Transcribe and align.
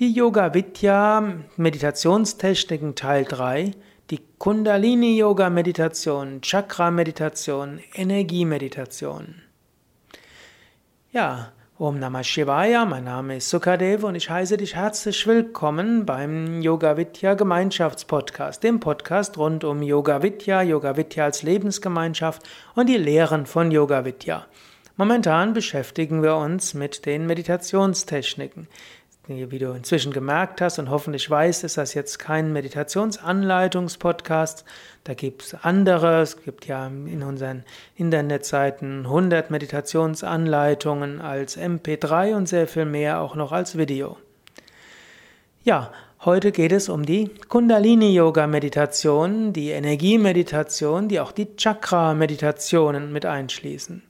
Die 0.00 0.12
Yoga 0.12 0.52
Vidya 0.52 1.22
Meditationstechniken 1.56 2.96
Teil 2.96 3.24
3, 3.26 3.70
die 4.10 4.18
Kundalini 4.38 5.16
Yoga 5.16 5.50
Meditation, 5.50 6.40
Chakra 6.40 6.90
Meditation, 6.90 7.78
Energiemeditation. 7.94 9.42
Ja, 11.12 11.52
Om 11.78 12.00
Namah 12.00 12.24
Shivaya, 12.24 12.84
mein 12.84 13.04
Name 13.04 13.36
ist 13.36 13.50
Sukadev 13.50 14.02
und 14.02 14.16
ich 14.16 14.28
heiße 14.28 14.56
dich 14.56 14.74
herzlich 14.74 15.28
willkommen 15.28 16.04
beim 16.04 16.60
Yoga 16.60 16.96
Vidya 16.96 17.34
Gemeinschaftspodcast, 17.34 18.64
dem 18.64 18.80
Podcast 18.80 19.38
rund 19.38 19.62
um 19.62 19.80
Yoga 19.80 20.24
Vidya, 20.24 20.62
Yoga 20.62 20.96
Vidya 20.96 21.26
als 21.26 21.44
Lebensgemeinschaft 21.44 22.42
und 22.74 22.88
die 22.88 22.96
Lehren 22.96 23.46
von 23.46 23.70
Yoga 23.70 24.04
Vidya. 24.04 24.44
Momentan 24.96 25.54
beschäftigen 25.54 26.22
wir 26.22 26.36
uns 26.36 26.74
mit 26.74 27.04
den 27.04 27.26
Meditationstechniken. 27.26 28.68
Wie 29.26 29.58
du 29.58 29.72
inzwischen 29.72 30.12
gemerkt 30.12 30.60
hast 30.60 30.78
und 30.78 30.90
hoffentlich 30.90 31.30
weißt, 31.30 31.64
ist 31.64 31.78
das 31.78 31.94
jetzt 31.94 32.18
kein 32.18 32.52
Meditationsanleitungspodcast. 32.52 34.66
Da 35.04 35.14
gibt 35.14 35.42
es 35.42 35.54
andere. 35.54 36.20
Es 36.20 36.42
gibt 36.42 36.66
ja 36.66 36.88
in 36.88 37.22
unseren 37.22 37.64
Internetseiten 37.96 39.06
100 39.06 39.50
Meditationsanleitungen 39.50 41.22
als 41.22 41.56
MP3 41.56 42.36
und 42.36 42.50
sehr 42.50 42.68
viel 42.68 42.84
mehr 42.84 43.22
auch 43.22 43.34
noch 43.34 43.52
als 43.52 43.78
Video. 43.78 44.18
Ja, 45.62 45.90
heute 46.26 46.52
geht 46.52 46.72
es 46.72 46.90
um 46.90 47.06
die 47.06 47.30
Kundalini-Yoga-Meditation, 47.48 49.54
die 49.54 49.70
Energiemeditation, 49.70 51.08
die 51.08 51.20
auch 51.20 51.32
die 51.32 51.56
Chakra-Meditationen 51.56 53.10
mit 53.10 53.24
einschließen. 53.24 54.02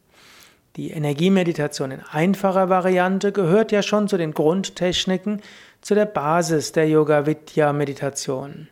Die 0.76 0.90
Energiemeditation 0.90 1.92
in 1.92 2.00
einfacher 2.00 2.68
Variante 2.68 3.30
gehört 3.30 3.70
ja 3.70 3.80
schon 3.80 4.08
zu 4.08 4.16
den 4.16 4.34
Grundtechniken, 4.34 5.40
zu 5.80 5.94
der 5.94 6.06
Basis 6.06 6.72
der 6.72 6.88
Yoga 6.88 7.26
Vidya 7.26 7.72
Meditation. 7.72 8.66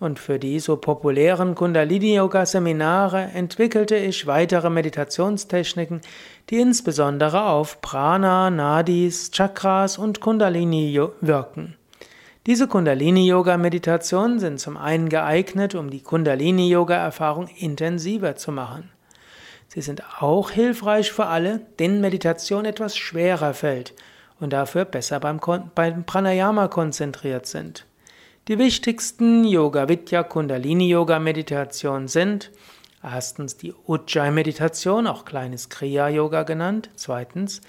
Und 0.00 0.18
für 0.18 0.40
die 0.40 0.58
so 0.58 0.76
populären 0.76 1.54
Kundalini 1.54 2.16
Yoga 2.16 2.44
Seminare 2.44 3.30
entwickelte 3.34 3.94
ich 3.94 4.26
weitere 4.26 4.68
Meditationstechniken, 4.68 6.00
die 6.50 6.58
insbesondere 6.58 7.44
auf 7.44 7.80
Prana, 7.82 8.50
Nadis, 8.50 9.30
Chakras 9.30 9.96
und 9.96 10.20
Kundalini 10.20 11.00
wirken. 11.20 11.76
Diese 12.46 12.66
Kundalini 12.66 13.28
Yoga 13.28 13.56
Meditationen 13.58 14.40
sind 14.40 14.58
zum 14.58 14.76
einen 14.76 15.08
geeignet, 15.08 15.76
um 15.76 15.90
die 15.90 16.02
Kundalini 16.02 16.68
Yoga 16.68 16.96
Erfahrung 16.96 17.48
intensiver 17.58 18.34
zu 18.34 18.50
machen. 18.50 18.90
Sie 19.68 19.82
sind 19.82 20.02
auch 20.20 20.50
hilfreich 20.50 21.12
für 21.12 21.26
alle, 21.26 21.60
denen 21.78 22.00
Meditation 22.00 22.64
etwas 22.64 22.96
schwerer 22.96 23.52
fällt 23.52 23.94
und 24.40 24.52
dafür 24.52 24.86
besser 24.86 25.20
beim, 25.20 25.40
beim 25.74 26.04
Pranayama 26.04 26.68
konzentriert 26.68 27.46
sind. 27.46 27.84
Die 28.48 28.58
wichtigsten 28.58 29.44
Yoga 29.44 29.90
Vidya 29.90 30.22
Kundalini 30.22 30.88
Yoga 30.88 31.18
Meditationen 31.18 32.08
sind 32.08 32.50
erstens 33.02 33.58
die 33.58 33.74
Ujjayi 33.86 34.30
Meditation, 34.30 35.06
auch 35.06 35.26
kleines 35.26 35.68
Kriya 35.68 36.08
Yoga 36.08 36.44
genannt, 36.44 36.88
zweitens 36.94 37.60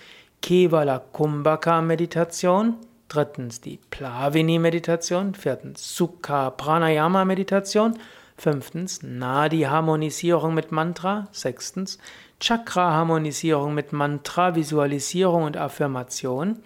Kevala 0.41 0.99
Kumbhaka 0.99 1.81
Meditation, 1.81 2.77
drittens 3.09 3.59
die 3.59 3.79
Plavini 3.91 4.57
Meditation, 4.57 5.35
viertens 5.35 5.97
Sukha 5.97 6.49
Pranayama 6.51 7.25
Meditation 7.25 7.99
Fünftens 8.39 9.03
Nadi-Harmonisierung 9.03 10.53
mit 10.53 10.71
Mantra. 10.71 11.27
Sechstens 11.33 11.97
Chakra-Harmonisierung 12.39 13.73
mit 13.73 13.91
Mantra, 13.91 14.55
Visualisierung 14.55 15.43
und 15.43 15.57
Affirmation. 15.57 16.59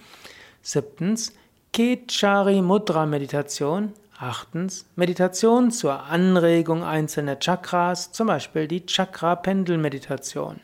Siebtens 0.62 1.34
Kechari 1.74 2.62
Mudra 2.62 3.08
Meditation. 3.08 3.94
Achtens 4.20 4.86
Meditation 4.96 5.72
zur 5.72 6.04
Anregung 6.04 6.84
einzelner 6.84 7.40
Chakras, 7.40 8.12
zum 8.12 8.28
Beispiel 8.28 8.68
die 8.68 8.86
Chakra-Pendel-Meditation. 8.86 10.60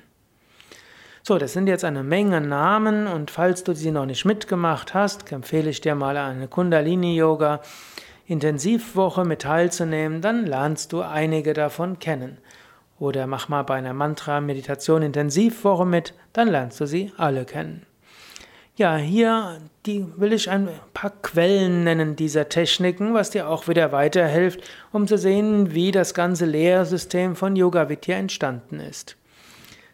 So, 1.24 1.40
das 1.40 1.54
sind 1.54 1.68
jetzt 1.68 1.84
eine 1.84 2.04
Menge 2.04 2.40
Namen 2.40 3.08
und 3.08 3.32
falls 3.32 3.64
du 3.64 3.74
sie 3.74 3.92
noch 3.92 4.06
nicht 4.06 4.26
mitgemacht 4.26 4.94
hast, 4.94 5.32
empfehle 5.32 5.72
ich 5.72 5.82
dir 5.82 5.96
mal 5.96 6.16
eine 6.16 6.48
Kundalini-Yoga 6.48 7.62
Intensivwoche 8.30 9.26
mit 9.26 9.42
teilzunehmen, 9.42 10.22
dann 10.22 10.46
lernst 10.46 10.94
du 10.94 11.02
einige 11.02 11.54
davon 11.54 11.98
kennen. 11.98 12.38
Oder 13.00 13.26
mach 13.26 13.50
mal 13.50 13.64
bei 13.64 13.74
einer 13.74 13.94
Mantra-Meditation 13.94 15.02
Intensivwoche 15.02 15.84
mit, 15.84 16.14
dann 16.32 16.48
lernst 16.48 16.80
du 16.80 16.86
sie 16.86 17.12
alle 17.18 17.46
kennen. 17.46 17.88
Ja, 18.76 18.98
hier 18.98 19.58
die 19.88 20.06
will 20.16 20.32
ich 20.32 20.48
ein 20.48 20.70
paar 20.94 21.10
Quellen 21.24 21.84
nennen 21.84 22.16
dieser 22.16 22.50
Techniken, 22.50 23.16
was 23.16 23.32
dir 23.32 23.50
auch 23.50 23.68
wieder 23.68 23.92
weiterhilft, 23.92 24.62
um 24.92 25.08
zu 25.08 25.18
sehen, 25.18 25.74
wie 25.74 25.90
das 25.90 26.14
ganze 26.14 26.46
Lehrsystem 26.46 27.36
von 27.36 27.56
Yoga 27.56 27.90
Vidya 27.90 28.18
entstanden 28.18 28.80
ist. 28.80 29.18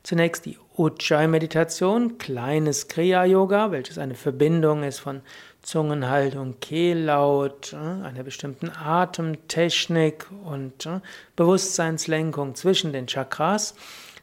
Zunächst 0.04 0.46
die 0.46 0.58
Ujjayi-Meditation, 0.78 2.18
kleines 2.18 2.90
Kriya-Yoga, 2.90 3.72
welches 3.72 3.98
eine 3.98 4.14
Verbindung 4.14 4.84
ist 4.84 5.00
von 5.00 5.22
Zungenhaltung, 5.66 6.60
Kehllaut, 6.62 7.74
äh, 7.74 7.76
einer 7.76 8.24
bestimmten 8.24 8.70
Atemtechnik 8.70 10.28
und 10.46 10.86
äh, 10.86 11.00
Bewusstseinslenkung 11.36 12.54
zwischen 12.54 12.94
den 12.94 13.08
Chakras. 13.08 13.74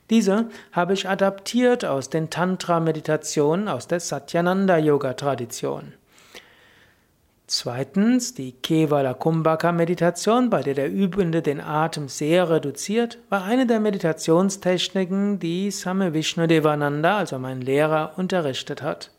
Diese 0.09 0.47
habe 0.71 0.95
ich 0.95 1.09
adaptiert 1.09 1.85
aus 1.85 2.11
den 2.11 2.31
Tantra-Meditationen 2.31 3.67
aus 3.67 3.89
der 3.89 3.99
Satyananda-Yoga-Tradition. 3.99 5.95
Zweitens 7.49 8.35
die 8.35 8.53
Kevala 8.53 9.13
Kumbhaka 9.13 9.73
Meditation, 9.73 10.49
bei 10.49 10.63
der 10.63 10.75
der 10.75 10.91
Übende 10.91 11.43
den 11.43 11.61
Atem 11.61 12.09
sehr 12.09 12.49
reduziert, 12.51 13.19
war 13.31 13.45
eine 13.45 13.67
der 13.67 13.81
Meditationstechniken, 13.81 15.41
die 15.41 15.71
Same 15.73 16.15
Vishnu 16.15 16.47
Devananda, 16.47 17.19
also 17.19 17.39
mein 17.39 17.61
Lehrer, 17.61 18.13
unterrichtet 18.17 18.81
hat. 18.81 19.11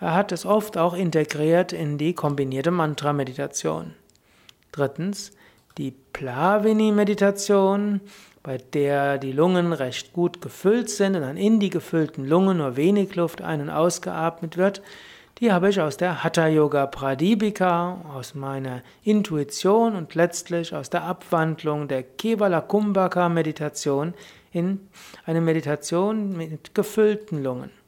Er 0.00 0.14
hat 0.14 0.32
es 0.32 0.46
oft 0.46 0.78
auch 0.78 0.94
integriert 0.94 1.74
in 1.74 1.98
die 1.98 2.14
kombinierte 2.14 2.70
Mantra-Meditation. 2.70 3.92
Drittens 4.72 5.32
die 5.76 5.92
Plavini-Meditation, 6.14 8.00
bei 8.42 8.56
der 8.56 9.18
die 9.18 9.32
Lungen 9.32 9.74
recht 9.74 10.14
gut 10.14 10.40
gefüllt 10.40 10.88
sind 10.88 11.16
und 11.16 11.20
dann 11.20 11.36
in 11.36 11.60
die 11.60 11.68
gefüllten 11.68 12.24
Lungen 12.24 12.56
nur 12.56 12.76
wenig 12.76 13.14
Luft 13.14 13.42
ein- 13.42 13.60
und 13.60 13.68
ausgeatmet 13.68 14.56
wird. 14.56 14.80
Die 15.38 15.52
habe 15.52 15.68
ich 15.68 15.80
aus 15.80 15.98
der 15.98 16.24
Hatha 16.24 16.48
Yoga 16.48 16.86
Pradipika, 16.86 18.00
aus 18.14 18.34
meiner 18.34 18.82
Intuition 19.04 19.96
und 19.96 20.14
letztlich 20.14 20.74
aus 20.74 20.88
der 20.88 21.04
Abwandlung 21.04 21.88
der 21.88 22.02
Kevala 22.04 22.62
Kumbhaka 22.62 23.28
Meditation 23.28 24.14
in 24.50 24.88
eine 25.26 25.42
Meditation 25.42 26.36
mit 26.36 26.74
gefüllten 26.74 27.42
Lungen. 27.42 27.79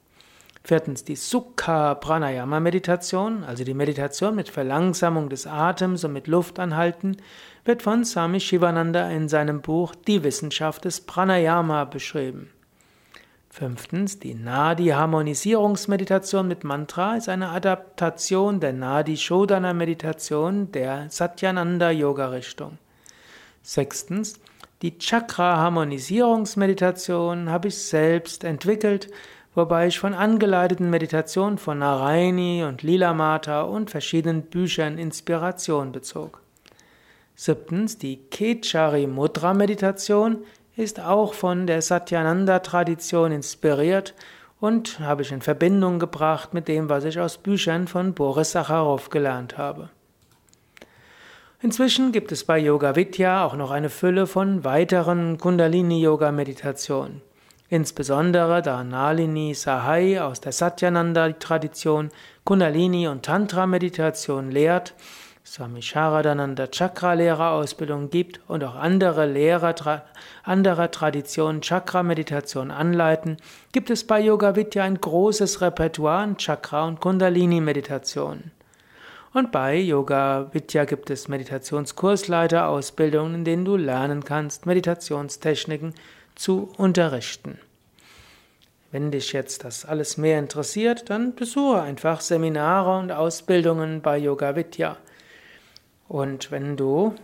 Viertens 0.65 1.03
die 1.03 1.17
Sukha 1.17 1.93
Pranayama 1.93 2.61
Meditation, 2.61 3.43
also 3.43 3.65
die 3.65 3.73
Meditation 3.73 4.33
mit 4.33 4.47
Verlangsamung 4.47 5.27
des 5.27 5.45
Atems 5.45 6.05
und 6.05 6.13
mit 6.13 6.27
Luftanhalten, 6.27 7.17
wird 7.65 7.81
von 7.81 8.05
Swami 8.05 8.39
Shivananda 8.39 9.09
in 9.09 9.27
seinem 9.27 9.59
Buch 9.61 9.93
Die 10.07 10.23
Wissenschaft 10.23 10.85
des 10.85 11.01
Pranayama 11.01 11.83
beschrieben. 11.83 12.49
Fünftens, 13.49 14.19
die 14.19 14.35
Nadi-Harmonisierungsmeditation 14.35 16.47
mit 16.47 16.63
Mantra 16.63 17.17
ist 17.17 17.27
eine 17.27 17.49
Adaptation 17.49 18.61
der 18.61 18.71
Nadi-Shodhana-Meditation 18.71 20.71
der 20.71 21.07
Satyananda-Yoga-Richtung. 21.09 22.77
Sechstens, 23.61 24.39
die 24.81 24.97
Chakra-Harmonisierungsmeditation 24.97 27.49
habe 27.49 27.67
ich 27.67 27.77
selbst 27.77 28.45
entwickelt, 28.45 29.09
wobei 29.55 29.87
ich 29.87 29.99
von 29.99 30.13
angeleiteten 30.13 30.89
Meditationen 30.89 31.57
von 31.57 31.79
Narayani 31.79 32.63
und 32.63 32.83
Lila 32.83 33.13
Mata 33.13 33.63
und 33.63 33.91
verschiedenen 33.91 34.43
Büchern 34.43 34.97
Inspiration 34.97 35.91
bezog. 35.91 36.41
Siebtens, 37.35 37.97
die 37.97 38.17
Kechari 38.17 39.07
Mudra 39.07 39.53
Meditation 39.53 40.43
ist 40.75 40.99
auch 40.99 41.33
von 41.33 41.67
der 41.67 41.81
Satyananda-Tradition 41.81 43.31
inspiriert 43.31 44.13
und 44.59 44.99
habe 44.99 45.23
ich 45.23 45.31
in 45.31 45.41
Verbindung 45.41 45.99
gebracht 45.99 46.53
mit 46.53 46.67
dem, 46.67 46.89
was 46.89 47.03
ich 47.03 47.19
aus 47.19 47.37
Büchern 47.37 47.87
von 47.87 48.13
Boris 48.13 48.51
Sacharow 48.51 49.09
gelernt 49.09 49.57
habe. 49.57 49.89
Inzwischen 51.61 52.11
gibt 52.11 52.31
es 52.31 52.43
bei 52.43 52.59
Yoga 52.59 52.95
Vidya 52.95 53.45
auch 53.45 53.55
noch 53.55 53.71
eine 53.71 53.89
Fülle 53.89 54.27
von 54.27 54.63
weiteren 54.63 55.37
Kundalini-Yoga-Meditationen. 55.37 57.21
Insbesondere 57.73 58.61
da 58.61 58.83
Nalini 58.83 59.55
Sahai 59.55 60.21
aus 60.21 60.39
der 60.39 60.51
Satyananda-Tradition 60.51 62.09
Kundalini- 62.45 63.07
und 63.07 63.25
Tantra-Meditation 63.25 64.51
lehrt, 64.51 64.93
Swami 65.43 65.81
Sharadananda 65.81 66.67
Chakra-Lehrerausbildung 66.67 68.11
gibt 68.11 68.41
und 68.47 68.63
auch 68.63 68.75
andere 68.75 69.25
Lehrer 69.25 70.03
anderer 70.43 70.91
Traditionen 70.91 71.61
Chakra-Meditation 71.61 72.69
anleiten, 72.69 73.37
gibt 73.71 73.89
es 73.89 74.05
bei 74.05 74.19
Yoga 74.19 74.55
Vidya 74.55 74.83
ein 74.83 75.01
großes 75.01 75.61
Repertoire 75.61 76.19
an 76.19 76.37
Chakra- 76.37 76.85
und 76.85 77.01
Kundalini-Meditationen. 77.01 78.51
Und 79.33 79.51
bei 79.51 79.77
Yoga 79.77 80.49
Vidya 80.51 80.85
gibt 80.85 81.09
es 81.09 81.27
Meditationskursleiterausbildungen, 81.27 83.33
in 83.33 83.45
denen 83.45 83.65
du 83.65 83.77
lernen 83.77 84.23
kannst, 84.23 84.67
Meditationstechniken 84.67 85.95
zu 86.35 86.69
unterrichten. 86.77 87.59
Wenn 88.91 89.09
dich 89.09 89.33
jetzt 89.33 89.63
das 89.63 89.85
alles 89.85 90.17
mehr 90.17 90.37
interessiert, 90.37 91.09
dann 91.09 91.33
besuche 91.33 91.81
einfach 91.81 92.21
Seminare 92.21 92.99
und 92.99 93.11
Ausbildungen 93.11 94.01
bei 94.01 94.17
Yoga 94.17 94.55
Vidya. 94.55 94.97
Und 96.07 96.51
wenn 96.51 96.77
du 96.77 97.15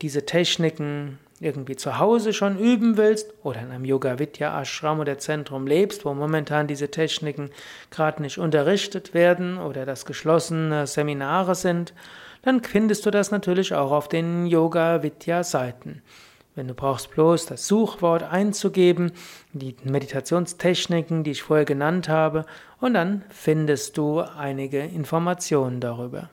diese 0.00 0.26
Techniken 0.26 1.18
irgendwie 1.38 1.76
zu 1.76 1.98
Hause 1.98 2.32
schon 2.32 2.58
üben 2.58 2.96
willst 2.96 3.32
oder 3.42 3.60
in 3.60 3.70
einem 3.70 3.84
Yoga 3.84 4.18
Vidya 4.18 4.60
Ashram 4.60 5.00
oder 5.00 5.18
Zentrum 5.18 5.66
lebst, 5.66 6.04
wo 6.04 6.14
momentan 6.14 6.66
diese 6.68 6.90
Techniken 6.90 7.50
gerade 7.90 8.22
nicht 8.22 8.38
unterrichtet 8.38 9.12
werden 9.12 9.58
oder 9.58 9.84
das 9.84 10.06
geschlossene 10.06 10.86
Seminare 10.86 11.54
sind, 11.54 11.94
dann 12.42 12.62
findest 12.62 13.06
du 13.06 13.10
das 13.10 13.30
natürlich 13.30 13.74
auch 13.74 13.90
auf 13.90 14.08
den 14.08 14.46
Yoga 14.46 15.02
Vidya 15.02 15.44
Seiten. 15.44 16.02
Wenn 16.54 16.68
du 16.68 16.74
brauchst 16.74 17.10
bloß 17.10 17.46
das 17.46 17.66
Suchwort 17.66 18.24
einzugeben, 18.24 19.12
die 19.54 19.74
Meditationstechniken, 19.84 21.24
die 21.24 21.30
ich 21.30 21.42
vorher 21.42 21.64
genannt 21.64 22.10
habe, 22.10 22.44
und 22.78 22.92
dann 22.94 23.24
findest 23.30 23.96
du 23.96 24.20
einige 24.20 24.80
Informationen 24.80 25.80
darüber. 25.80 26.28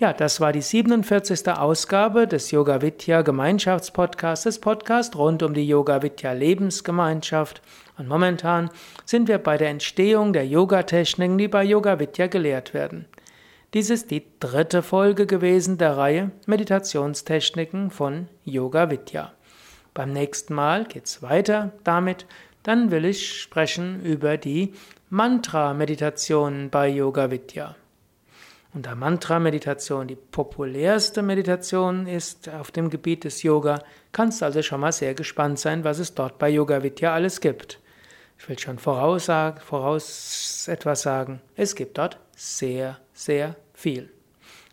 Ja, 0.00 0.14
das 0.14 0.40
war 0.40 0.50
die 0.54 0.62
47. 0.62 1.46
Ausgabe 1.48 2.26
des 2.26 2.50
Yoga 2.52 2.80
Vidya 2.80 3.20
Gemeinschaftspodcasts, 3.20 4.44
des 4.44 4.58
Podcast 4.58 5.14
rund 5.14 5.42
um 5.42 5.52
die 5.52 5.68
Yoga 5.68 6.02
Vidya 6.02 6.32
Lebensgemeinschaft. 6.32 7.60
Und 7.98 8.08
momentan 8.08 8.70
sind 9.04 9.28
wir 9.28 9.36
bei 9.36 9.58
der 9.58 9.68
Entstehung 9.68 10.32
der 10.32 10.46
Yoga-Techniken, 10.46 11.36
die 11.36 11.48
bei 11.48 11.64
Yoga 11.64 11.98
Vidya 11.98 12.28
gelehrt 12.28 12.72
werden. 12.72 13.04
Dies 13.74 13.90
ist 13.90 14.10
die 14.10 14.24
dritte 14.40 14.82
Folge 14.82 15.26
gewesen 15.26 15.76
der 15.76 15.98
Reihe 15.98 16.30
Meditationstechniken 16.46 17.90
von 17.90 18.26
Yoga 18.42 18.90
Vidya. 18.90 19.32
Beim 19.92 20.14
nächsten 20.14 20.54
Mal 20.54 20.86
geht's 20.86 21.20
weiter 21.20 21.72
damit. 21.84 22.24
Dann 22.62 22.90
will 22.90 23.04
ich 23.04 23.38
sprechen 23.38 24.00
über 24.00 24.38
die 24.38 24.72
Mantra-Meditationen 25.10 26.70
bei 26.70 26.88
Yoga 26.88 27.30
Vidya. 27.30 27.76
Und 28.72 28.86
da 28.86 28.94
Mantra-Meditation 28.94 30.06
die 30.06 30.16
populärste 30.16 31.22
Meditation 31.22 32.06
ist 32.06 32.48
auf 32.48 32.70
dem 32.70 32.88
Gebiet 32.88 33.24
des 33.24 33.42
Yoga, 33.42 33.82
kannst 34.12 34.40
du 34.40 34.44
also 34.44 34.62
schon 34.62 34.80
mal 34.80 34.92
sehr 34.92 35.14
gespannt 35.14 35.58
sein, 35.58 35.82
was 35.82 35.98
es 35.98 36.14
dort 36.14 36.38
bei 36.38 36.48
Yoga 36.48 36.82
Vidya 36.82 37.12
alles 37.12 37.40
gibt. 37.40 37.80
Ich 38.38 38.48
will 38.48 38.58
schon 38.58 38.78
voraus, 38.78 39.26
voraus 39.26 40.66
etwas 40.68 41.02
sagen. 41.02 41.40
Es 41.56 41.74
gibt 41.74 41.98
dort 41.98 42.18
sehr, 42.36 42.98
sehr 43.12 43.56
viel. 43.74 44.08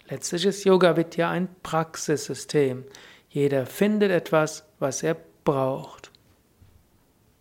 Letztlich 0.10 0.46
ist 0.46 0.64
Yoga 0.64 0.96
Vidya 0.96 1.32
ein 1.32 1.50
Praxissystem. 1.64 2.86
Jeder 3.30 3.66
findet 3.66 4.12
etwas, 4.12 4.64
was 4.80 5.04
er 5.04 5.18
braucht. 5.44 6.07